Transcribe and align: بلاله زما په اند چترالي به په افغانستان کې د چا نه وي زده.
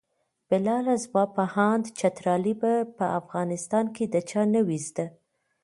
بلاله 0.49 0.93
زما 1.03 1.23
په 1.35 1.43
اند 1.69 1.85
چترالي 1.99 2.53
به 2.61 2.73
په 2.97 3.05
افغانستان 3.19 3.85
کې 3.95 4.05
د 4.13 4.15
چا 4.29 4.41
نه 4.53 4.61
وي 4.67 4.79
زده. 4.87 5.05